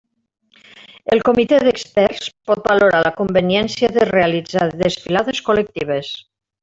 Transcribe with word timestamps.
El 1.15 1.19
comitè 1.27 1.59
d'experts 1.67 2.31
pot 2.51 2.65
valorar 2.71 3.03
la 3.09 3.13
conveniència 3.19 3.91
de 3.99 4.09
realitzar 4.13 4.67
desfilades 4.81 5.43
col·lectives. 5.51 6.11